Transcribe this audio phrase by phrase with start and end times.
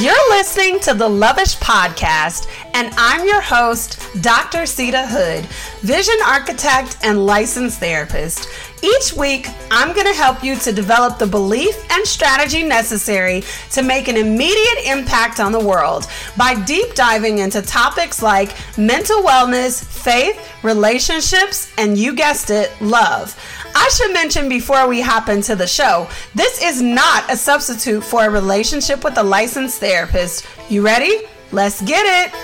[0.00, 4.62] You're listening to the Lovish Podcast, and I'm your host, Dr.
[4.62, 5.46] Seida Hood,
[5.82, 8.48] vision architect and licensed therapist.
[8.82, 13.82] Each week, I'm going to help you to develop the belief and strategy necessary to
[13.82, 19.82] make an immediate impact on the world by deep diving into topics like mental wellness,
[19.82, 23.38] faith, relationships, and you guessed it, love.
[23.74, 28.26] I should mention before we hop into the show, this is not a substitute for
[28.26, 30.46] a relationship with a licensed therapist.
[30.68, 31.22] You ready?
[31.52, 32.34] Let's get it.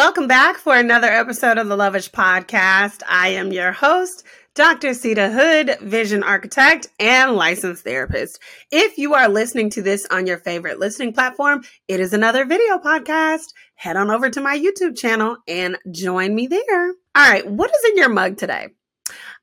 [0.00, 3.02] Welcome back for another episode of the Lovish Podcast.
[3.06, 4.92] I am your host, Dr.
[4.92, 8.40] Seida Hood, vision architect and licensed therapist.
[8.72, 12.78] If you are listening to this on your favorite listening platform, it is another video
[12.78, 13.52] podcast.
[13.74, 16.86] Head on over to my YouTube channel and join me there.
[17.14, 18.68] All right, what is in your mug today?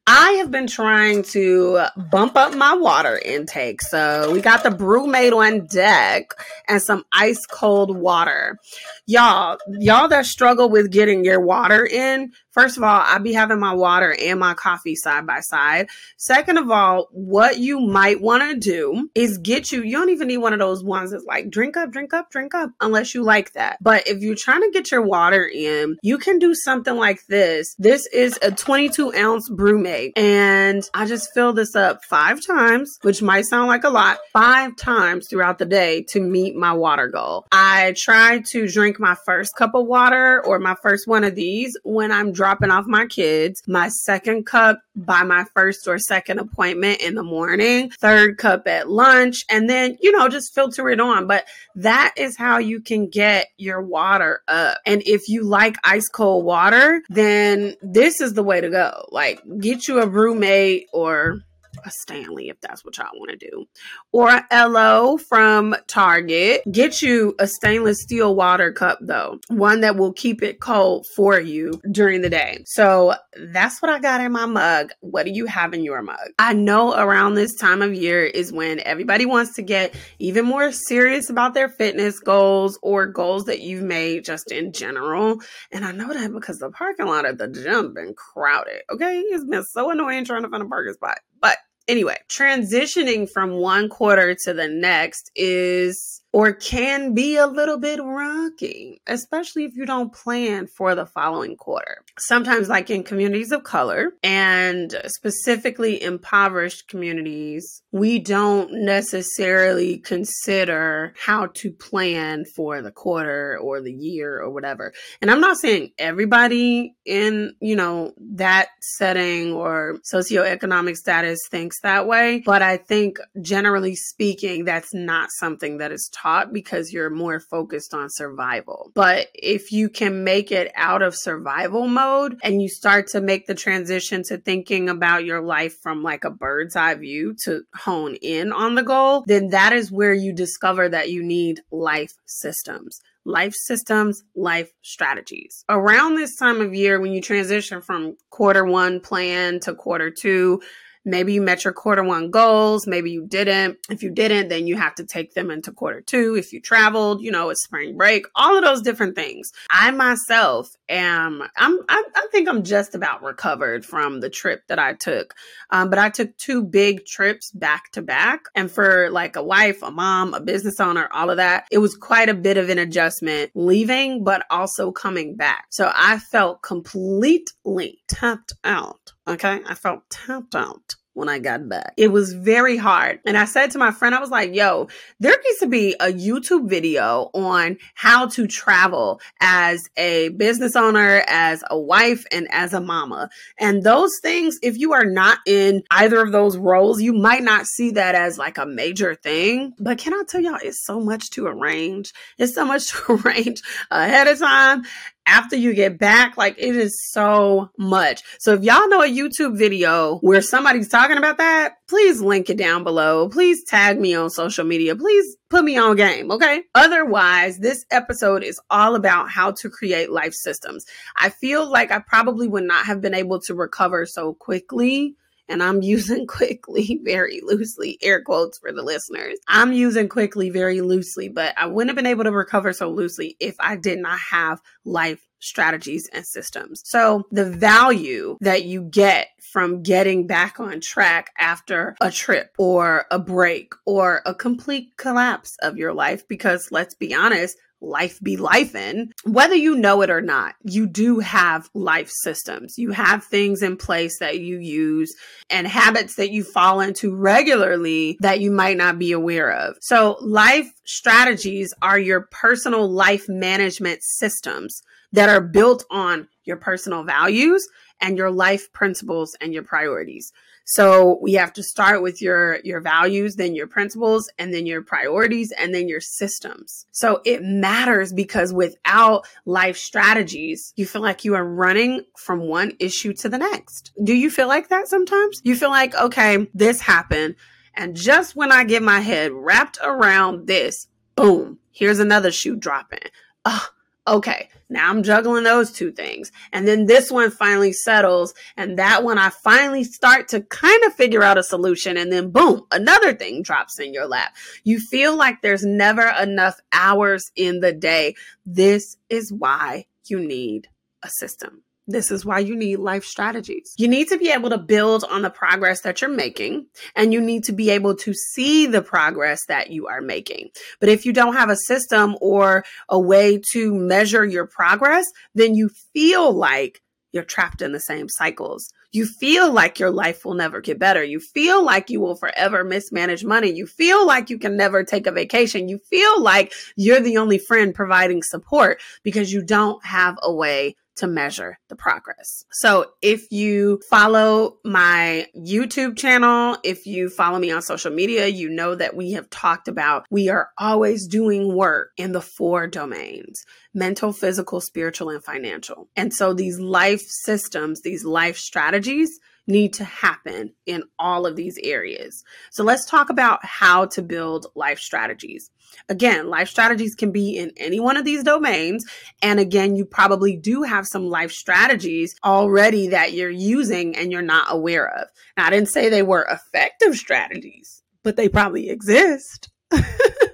[0.09, 3.81] I have been trying to bump up my water intake.
[3.81, 6.33] So we got the BrüMate on deck
[6.69, 8.58] and some ice cold water.
[9.05, 13.59] Y'all, y'all that struggle with getting your water in, First of all, I be having
[13.59, 15.89] my water and my coffee side by side.
[16.17, 20.27] Second of all, what you might want to do is get you, you don't even
[20.27, 23.22] need one of those ones that's like drink up, drink up, drink up, unless you
[23.22, 23.78] like that.
[23.80, 27.75] But if you're trying to get your water in, you can do something like this.
[27.78, 33.22] This is a 22 ounce BrüMate, and I just fill this up five times, which
[33.22, 37.45] might sound like a lot, five times throughout the day to meet my water goal.
[37.52, 41.78] I try to drink my first cup of water or my first one of these
[41.83, 46.40] when I'm driving dropping off my kids, my second cup by my first or second
[46.40, 51.02] appointment in the morning, third cup at lunch, and then, you know, just filter it
[51.02, 51.28] on.
[51.28, 54.78] But that is how you can get your water up.
[54.86, 59.09] And if you like ice cold water, then this is the way to go.
[59.12, 61.42] Like, get you a BrüMate or
[61.86, 63.66] a Stanley if that's what y'all want to do,
[64.11, 66.61] or a LO from Target.
[66.72, 71.40] Get you a stainless steel water cup though, one that will keep it cold for
[71.40, 72.63] you during the day.
[72.66, 74.91] So that's what I got in my mug.
[75.01, 76.18] What do you have in your mug?
[76.40, 80.72] I know around this time of year is when everybody wants to get even more
[80.72, 85.40] serious about their fitness goals or goals that you've made just in general.
[85.72, 88.81] And I know that because the parking lot at the gym been crowded.
[88.91, 91.19] Okay, it's been so annoying trying to find a parking spot.
[91.40, 91.57] But
[91.88, 97.99] anyway, transitioning from one quarter to the next is or can be a little bit
[98.03, 102.03] rocky, especially if you don't plan for the following quarter.
[102.19, 111.47] Sometimes, like in communities of color and specifically impoverished communities, we don't necessarily consider how
[111.55, 114.94] to plan for the quarter or the year or whatever.
[115.21, 122.07] And I'm not saying everybody in, you know, that setting or socioeconomic status thinks that
[122.07, 127.39] way, but I think generally speaking, that's not something that is taught because you're more
[127.39, 128.91] focused on survival.
[128.95, 133.47] But if you can make it out of survival mode and you start to make
[133.47, 138.16] the transition to thinking about your life from like a bird's eye view to hone
[138.16, 143.00] in on the goal, then that is where you discover that you need life systems
[143.27, 145.66] life systems, life strategies.
[145.67, 150.61] Around this time of year, when you transition from quarter one plan to quarter two,
[151.07, 152.85] Maybe you met your quarter one goals.
[152.85, 153.78] Maybe you didn't.
[153.90, 156.35] If you didn't, then you have to take them into quarter two.
[156.35, 159.53] If you traveled, you know, it's spring break, all of those different things.
[159.69, 164.79] I myself am, I'm, I, I think I'm just about recovered from the trip that
[164.79, 165.34] I took.
[165.69, 168.41] Um, but I took two big trips back to back.
[168.53, 171.95] And for like a wife, a mom, a business owner, all of that, it was
[171.95, 175.68] quite a bit of an adjustment leaving, but also coming back.
[175.69, 179.59] So I felt completely tapped out Okay.
[179.67, 181.93] I felt tapped out when I got back.
[181.97, 183.19] It was very hard.
[183.25, 184.88] And I said to my friend, I was like, yo,
[185.19, 191.23] there needs to be a YouTube video on how to travel as a business owner,
[191.27, 193.31] as a wife, and as a mama.
[193.59, 197.65] And those things, if you are not in either of those roles, you might not
[197.65, 199.73] see that as like a major thing.
[199.80, 202.13] But can I tell y'all, it's so much to arrange.
[202.38, 204.83] It's so much to arrange ahead of time
[205.27, 208.24] after you get back, like it is so much.
[208.39, 212.57] So if y'all know a YouTube video where somebody's talking about that, please link it
[212.57, 213.29] down below.
[213.29, 214.95] Please tag me on social media.
[214.95, 216.63] Please put me on game, okay?
[216.74, 220.85] Otherwise, this episode is all about how to create life systems.
[221.15, 225.15] I feel like I probably would not have been able to recover so quickly
[225.47, 229.38] and I'm using quickly very loosely, air quotes for the listeners.
[229.47, 233.35] I'm using quickly very loosely, but I wouldn't have been able to recover so loosely
[233.39, 236.81] if I did not have life strategies and systems.
[236.85, 243.05] So the value that you get from getting back on track after a trip or
[243.11, 248.38] a break or a complete collapse of your life, because let's be honest, life be
[248.38, 252.75] life in, whether you know it or not, you do have life systems.
[252.77, 255.13] You have things in place that you use
[255.50, 259.75] and habits that you fall into regularly that you might not be aware of.
[259.81, 264.81] So life strategies are your personal life management systems
[265.12, 267.68] that are built on your personal values
[268.01, 270.31] and your life principles and your priorities.
[270.69, 274.81] So we have to start with your your values, then your principles, and then your
[274.81, 276.86] priorities, and then your systems.
[276.92, 282.74] So it matters because without life strategies, you feel like you are running from one
[282.80, 283.94] issue to the next.
[284.04, 285.40] Do you feel like that sometimes?
[285.46, 287.36] You feel like, okay, this happened.
[287.74, 293.08] And just when I get my head wrapped around this, boom, here's another shoe dropping.
[293.46, 293.68] Oh,
[294.07, 296.31] okay, now I'm juggling those two things.
[296.51, 298.33] And then this one finally settles.
[298.56, 301.98] And that one I finally start to kind of figure out a solution.
[301.98, 304.36] And then boom, another thing drops in your lap.
[304.63, 308.15] You feel like there's never enough hours in the day.
[308.45, 310.69] This is why you need
[311.04, 311.63] a system.
[311.88, 313.74] This is why you need life strategies.
[313.78, 317.22] You need to be able to build on the progress that you're making, and you
[317.22, 320.50] need to be able to see the progress that you are making.
[320.81, 325.56] But if you don't have a system or a way to measure your progress, then
[325.56, 326.81] you feel like
[327.13, 328.69] you're trapped in the same cycles.
[328.92, 331.04] You feel like your life will never get better.
[331.04, 333.51] You feel like you will forever mismanage money.
[333.51, 335.69] You feel like you can never take a vacation.
[335.69, 340.75] You feel like you're the only friend providing support because you don't have a way
[340.97, 342.44] to measure the progress.
[342.51, 348.49] So if you follow my YouTube channel, if you follow me on social media, you
[348.49, 353.45] know that we have talked about we are always doing work in the four domains
[353.73, 355.88] mental, physical, spiritual, and financial.
[355.95, 361.57] And so these life systems, these life strategies, need to happen in all of these
[361.63, 362.23] areas.
[362.51, 365.49] So let's talk about how to build life strategies.
[365.89, 368.85] Again, life strategies can be in any one of these domains.
[369.21, 374.21] And again, you probably do have some life strategies already that you're using and you're
[374.21, 375.07] not aware of.
[375.35, 379.49] Now, I didn't say they were effective strategies, but they probably exist.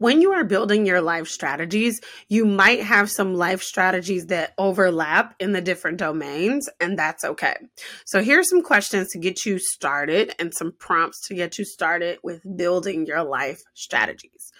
[0.00, 2.00] when you are building your life strategies,
[2.30, 7.54] you might have some life strategies that overlap in the different domains, and that's okay.
[8.06, 12.18] So, here's some questions to get you started and some prompts to get you started
[12.22, 14.50] with building your life strategies.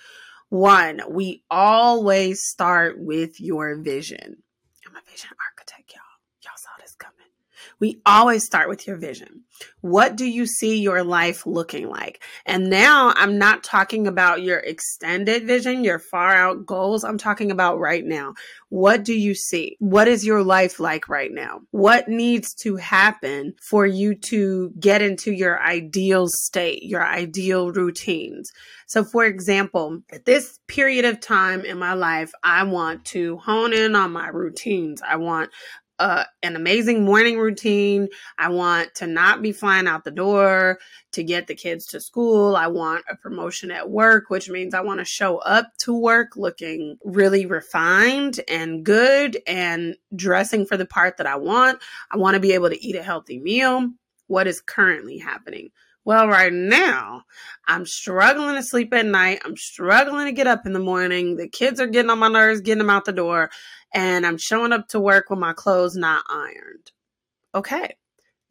[0.50, 4.42] One, we always start with your vision.
[4.86, 6.02] I'm a vision architect, y'all.
[6.44, 7.16] Y'all saw this coming.
[7.80, 9.44] We always start with your vision.
[9.80, 12.22] What do you see your life looking like?
[12.46, 17.04] And now I'm not talking about your extended vision, your far out goals.
[17.04, 18.34] I'm talking about right now.
[18.68, 19.76] What do you see?
[19.80, 21.60] What is your life like right now?
[21.70, 28.52] What needs to happen for you to get into your ideal state, your ideal routines?
[28.86, 33.72] So, for example, at this period of time in my life, I want to hone
[33.72, 35.00] in on my routines.
[35.00, 35.50] I want
[36.00, 38.08] an amazing morning routine.
[38.38, 40.78] I want to not be flying out the door
[41.12, 42.56] to get the kids to school.
[42.56, 46.36] I want a promotion at work, which means I want to show up to work
[46.36, 51.80] looking really refined and good and dressing for the part that I want.
[52.10, 53.90] I want to be able to eat a healthy meal.
[54.26, 55.70] What is currently happening?
[56.04, 57.22] Well, right now,
[57.66, 59.42] I'm struggling to sleep at night.
[59.44, 61.36] I'm struggling to get up in the morning.
[61.36, 63.50] The kids are getting on my nerves, getting them out the door
[63.92, 66.92] and I'm showing up to work with my clothes not ironed.
[67.54, 67.96] Okay.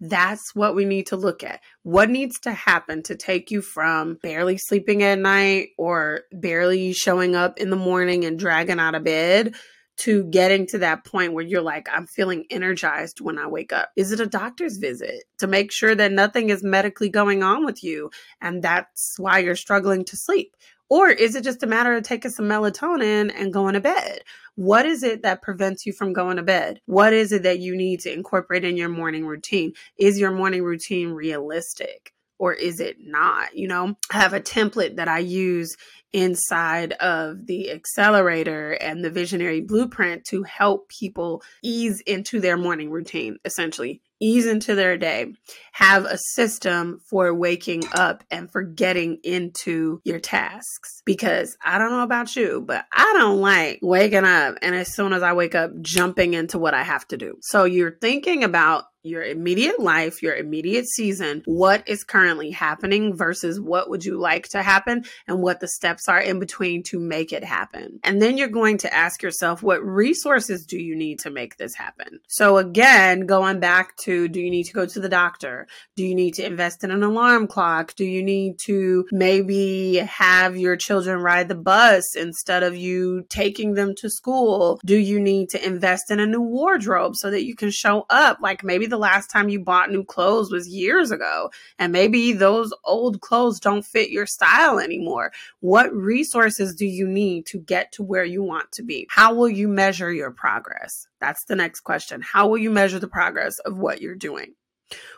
[0.01, 1.59] That's what we need to look at.
[1.83, 7.35] What needs to happen to take you from barely sleeping at night or barely showing
[7.35, 9.55] up in the morning and dragging out of bed
[9.99, 13.89] to getting to that point where you're like, I'm feeling energized when I wake up?
[13.97, 17.83] Is it a doctor's visit to make sure that nothing is medically going on with
[17.83, 18.09] you
[18.41, 20.55] and that's why you're struggling to sleep?
[20.89, 24.21] Or is it just a matter of taking some melatonin and going to bed?
[24.55, 26.81] What is it that prevents you from going to bed?
[26.85, 29.73] What is it that you need to incorporate in your morning routine?
[29.97, 32.13] Is your morning routine realistic?
[32.39, 33.55] Or is it not?
[33.55, 35.75] You know, I have a template that I use
[36.11, 42.89] inside of the accelerator and the visionary blueprint to help people ease into their morning
[42.89, 45.33] routine, essentially ease into their day,
[45.71, 51.01] have a system for waking up and for getting into your tasks.
[51.05, 55.13] Because I don't know about you, but I don't like waking up and as soon
[55.13, 57.37] as I wake up, jumping into what I have to do.
[57.41, 63.59] So you're thinking about your immediate life, your immediate season, what is currently happening versus
[63.59, 67.31] what would you like to happen and what the steps are in between to make
[67.31, 67.99] it happen.
[68.03, 71.75] And then you're going to ask yourself, what resources do you need to make this
[71.75, 72.19] happen?
[72.27, 75.67] So again, going back to, do you need to go to the doctor?
[75.95, 77.95] Do you need to invest in an alarm clock?
[77.95, 83.75] Do you need to maybe have your children ride the bus instead of you taking
[83.75, 84.79] them to school?
[84.85, 88.39] Do you need to invest in a new wardrobe so that you can show up?
[88.41, 92.73] Like maybe the last time you bought new clothes was years ago, and maybe those
[92.83, 95.31] old clothes don't fit your style anymore.
[95.61, 99.07] What resources do you need to get to where you want to be?
[99.09, 101.07] How will you measure your progress?
[101.21, 102.21] That's the next question.
[102.21, 104.55] How will you measure the progress of what you're doing?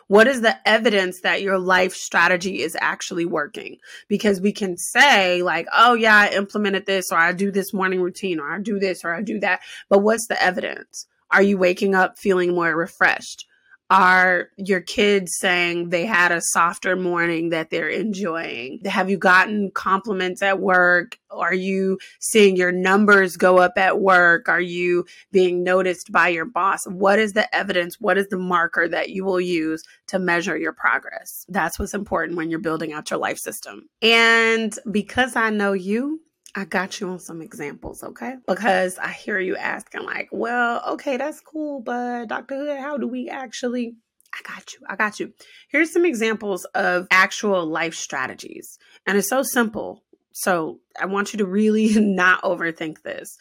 [0.08, 3.78] What is the evidence that your life strategy is actually working?
[4.08, 8.02] Because we can say, like, oh, yeah, I implemented this, or I do this morning
[8.02, 9.60] routine, or I do this, or I do that.
[9.88, 11.06] But what's the evidence?
[11.30, 13.46] Are you waking up feeling more refreshed?
[13.92, 18.80] Are your kids saying they had a softer morning that they're enjoying?
[18.86, 21.18] Have you gotten compliments at work?
[21.30, 24.48] Are you seeing your numbers go up at work?
[24.48, 26.86] Are you being noticed by your boss?
[26.86, 28.00] What is the evidence?
[28.00, 31.44] What is the marker that you will use to measure your progress?
[31.50, 33.90] That's what's important when you're building out your life system.
[34.00, 36.22] And because I know you,
[36.54, 38.34] I got you on some examples, okay?
[38.46, 42.56] Because I hear you asking, like, well, okay, that's cool, but Dr.
[42.56, 43.96] Hood, how do we actually?
[44.34, 44.80] I got you.
[44.88, 45.32] I got you.
[45.68, 48.78] Here's some examples of actual life strategies.
[49.06, 50.02] And it's so simple.
[50.32, 53.36] So I want you to really not overthink this.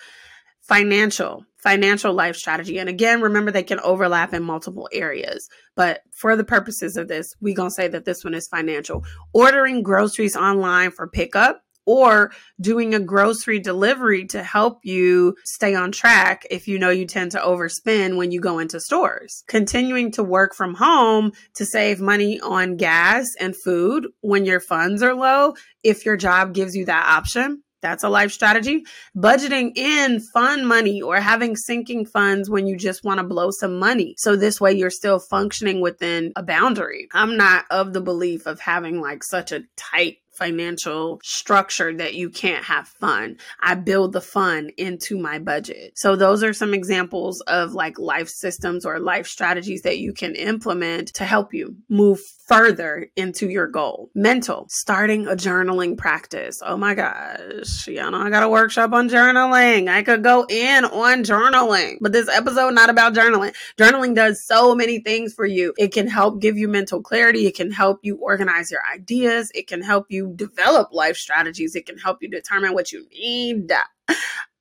[0.61, 2.77] Financial, financial life strategy.
[2.77, 5.49] And again, remember they can overlap in multiple areas.
[5.75, 9.03] But for the purposes of this, we're going to say that this one is financial.
[9.33, 15.91] Ordering groceries online for pickup or doing a grocery delivery to help you stay on
[15.91, 19.43] track if you know you tend to overspend when you go into stores.
[19.47, 25.01] Continuing to work from home to save money on gas and food when your funds
[25.03, 27.63] are low, if your job gives you that option.
[27.81, 28.83] That's a life strategy.
[29.17, 33.79] Budgeting in fun money or having sinking funds when you just want to blow some
[33.79, 34.15] money.
[34.17, 37.07] So this way you're still functioning within a boundary.
[37.13, 42.27] I'm not of the belief of having like such a tight financial structure that you
[42.31, 43.37] can't have fun.
[43.61, 45.93] I build the fun into my budget.
[45.95, 50.33] So those are some examples of like life systems or life strategies that you can
[50.33, 54.09] implement to help you move further into your goal.
[54.15, 56.59] Mental, starting a journaling practice.
[56.65, 57.87] Oh my gosh.
[57.87, 59.87] Y'all know I got a workshop on journaling.
[59.87, 63.53] I could go in on journaling, but this episode not about journaling.
[63.77, 65.73] Journaling does so many things for you.
[65.77, 67.45] It can help give you mental clarity.
[67.47, 69.51] It can help you organize your ideas.
[69.53, 73.71] It can help you develop life strategies, it can help you determine what you need.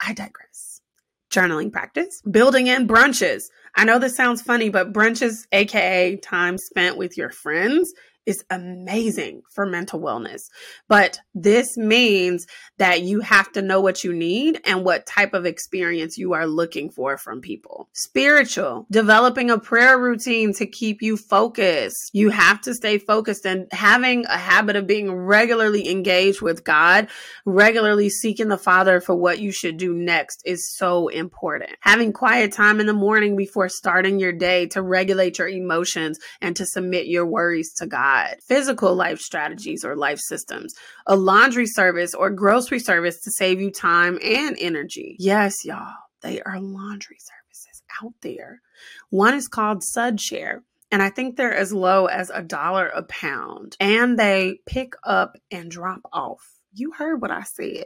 [0.00, 0.80] I digress.
[1.30, 3.44] Journaling practice, building in brunches.
[3.76, 7.92] I know this sounds funny, but brunches, aka time spent with your friends,
[8.30, 10.42] is amazing for mental wellness.
[10.88, 12.46] But this means
[12.78, 16.46] that you have to know what you need and what type of experience you are
[16.46, 17.88] looking for from people.
[17.92, 22.10] Spiritual, developing a prayer routine to keep you focused.
[22.12, 27.08] You have to stay focused and having a habit of being regularly engaged with God,
[27.44, 31.72] regularly seeking the Father for what you should do next is so important.
[31.80, 36.54] Having quiet time in the morning before starting your day to regulate your emotions and
[36.54, 40.74] to submit your worries to God physical life strategies or life systems,
[41.06, 45.16] a laundry service or grocery service to save you time and energy.
[45.18, 48.60] Yes, y'all, they are laundry services out there.
[49.10, 50.60] One is called SudShare.
[50.92, 53.76] And I think they're as low as a dollar a pound.
[53.78, 56.42] And they pick up and drop off.
[56.72, 57.84] You heard what I said.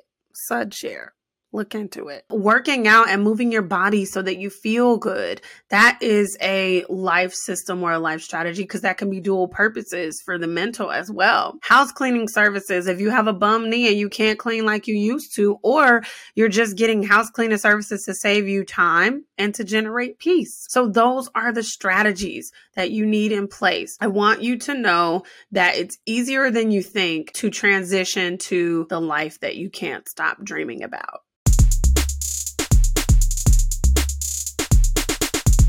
[0.50, 1.08] SudShare
[1.54, 2.24] look into it.
[2.30, 5.40] Working out and moving your body so that you feel good.
[5.70, 10.20] That is a life system or a life strategy because that can be dual purposes
[10.24, 11.58] for the mental as well.
[11.62, 12.86] House cleaning services.
[12.86, 16.02] If you have a bum knee and you can't clean like you used to, or
[16.34, 20.66] you're just getting house cleaning services to save you time and to generate peace.
[20.68, 23.96] So those are the strategies that you need in place.
[24.00, 29.00] I want you to know that it's easier than you think to transition to the
[29.00, 31.23] life that you can't stop dreaming about.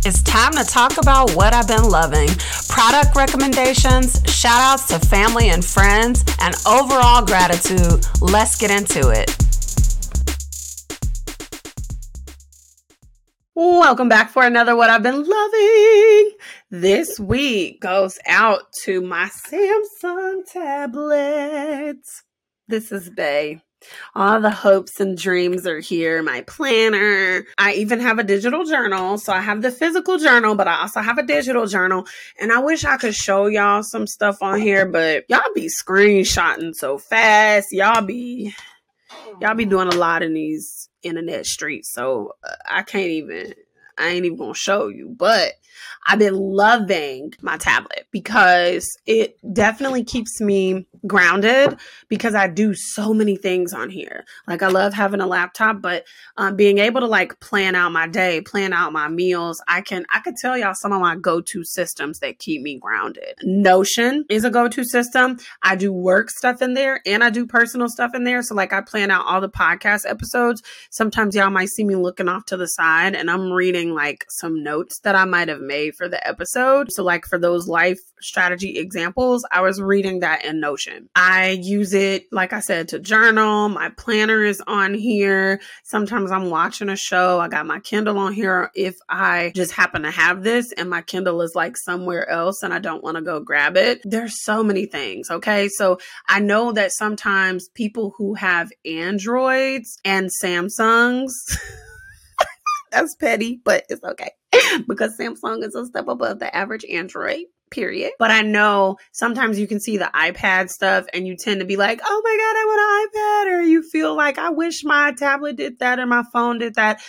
[0.08, 2.28] It's time to talk about what I've been loving
[2.70, 8.06] product recommendations, shout outs to family and friends, and overall gratitude.
[8.22, 9.36] Let's get into it.
[13.56, 16.32] Welcome back for another What I've Been Loving.
[16.70, 22.22] This week goes out to my Samsung tablets.
[22.68, 23.65] This is Bay.
[24.16, 26.24] All the hopes and dreams are here.
[26.24, 27.46] My planner.
[27.58, 29.18] I even have a digital journal.
[29.18, 32.08] So I have the physical journal, but I also have a digital journal.
[32.40, 36.76] And I wish I could show y'all some stuff on here, but y'all be screenshotting
[36.76, 37.68] so fast.
[37.72, 38.56] Y'all be
[39.42, 41.92] y'all be doing a lot in these internet streets.
[41.92, 43.54] So uh, I can't even
[43.98, 45.54] I ain't even gonna show you, but
[46.06, 51.78] I've been loving my tablet because it definitely keeps me grounded
[52.10, 54.26] because I do so many things on here.
[54.48, 56.06] Like I love having a laptop, but
[56.38, 60.06] um, being able to like plan out my day, plan out my meals, I can
[60.14, 63.36] I could tell y'all some of my go-to systems that keep me grounded.
[63.44, 65.38] Notion is a go-to system.
[65.64, 68.42] I do work stuff in there and I do personal stuff in there.
[68.42, 70.62] So like I plan out all the podcast episodes.
[70.90, 74.64] Sometimes y'all might see me looking off to the side and I'm reading like some
[74.64, 76.92] notes that I might have made for the episode.
[76.92, 80.85] So, like for those life strategy examples, I was reading that in Notion.
[81.16, 83.70] I use it, like I said, to journal.
[83.70, 85.62] My planner is on here.
[85.84, 87.40] Sometimes I'm watching a show.
[87.40, 88.72] I got my Kindle on here.
[88.76, 92.74] If I just happen to have this and my Kindle is like somewhere else and
[92.74, 95.30] I don't want to go grab it, there's so many things.
[95.30, 95.70] Okay.
[95.70, 101.32] So I know that sometimes people who have Androids and Samsungs,
[102.92, 104.32] that's petty, but it's okay.
[104.88, 108.12] because Samsung is a step above the average Android period.
[108.20, 111.78] But I know sometimes you can see the iPad stuff and you tend to be
[111.78, 113.58] like, oh my God, I want an iPad.
[113.58, 117.02] Or you feel like, I wish my tablet did that or my phone did that.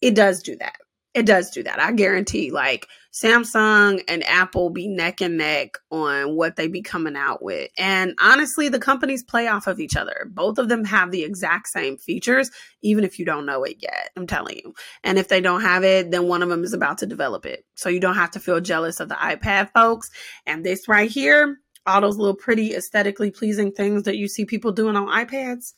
[0.00, 0.76] It does do that.
[1.14, 1.80] It does do that.
[1.80, 2.50] I guarantee.
[2.50, 2.86] Like
[3.16, 7.70] Samsung and Apple be neck and neck on what they be coming out with.
[7.78, 10.28] And honestly, the companies play off of each other.
[10.30, 12.50] Both of them have the exact same features,
[12.82, 14.10] even if you don't know it yet.
[14.16, 14.74] I'm telling you.
[15.02, 17.64] And if they don't have it, then one of them is about to develop it.
[17.74, 20.10] So you don't have to feel jealous of the iPad folks.
[20.44, 21.56] And this right here,
[21.86, 25.72] all those little pretty aesthetically pleasing things that you see people doing on iPads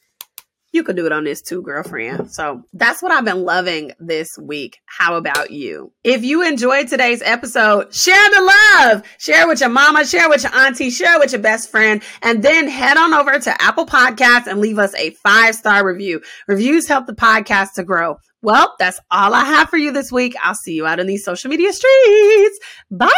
[0.72, 2.30] you could do it on this too, girlfriend.
[2.30, 4.78] So that's what I've been loving this week.
[4.86, 5.92] How about you?
[6.04, 9.02] If you enjoyed today's episode, share the love.
[9.18, 12.68] Share with your mama, share with your auntie, share with your best friend, and then
[12.68, 16.20] head on over to Apple Podcasts and leave us a five star review.
[16.46, 18.16] Reviews help the podcast to grow.
[18.42, 20.36] Well, that's all I have for you this week.
[20.42, 22.58] I'll see you out in these social media streets.
[22.90, 23.10] Bye.